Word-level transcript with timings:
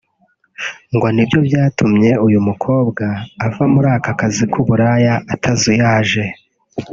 ngo 0.95 1.07
nibyo 1.15 1.39
byatuma 1.47 2.09
uyu 2.27 2.39
mukobwa 2.47 3.05
ava 3.45 3.63
muri 3.73 3.87
aka 3.97 4.11
kazi 4.19 4.43
k’uburaya 4.51 5.13
atazuyaje 5.33 6.23